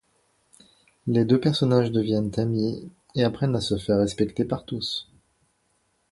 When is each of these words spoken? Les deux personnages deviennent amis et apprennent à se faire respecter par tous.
Les 1.05 1.25
deux 1.25 1.39
personnages 1.39 1.91
deviennent 1.91 2.31
amis 2.37 2.89
et 3.13 3.23
apprennent 3.23 3.55
à 3.55 3.61
se 3.61 3.77
faire 3.77 3.99
respecter 3.99 4.45
par 4.45 4.65
tous. 4.65 5.07